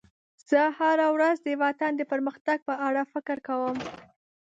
زه 0.49 0.61
هره 0.79 1.07
ورځ 1.15 1.37
د 1.43 1.49
وطن 1.63 1.91
د 1.97 2.01
پرمختګ 2.11 2.57
په 2.67 2.73
اړه 2.87 3.01
فکر 3.13 3.37
کوم. 3.47 3.77